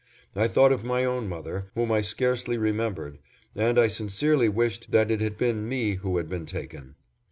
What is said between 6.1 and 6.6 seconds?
had been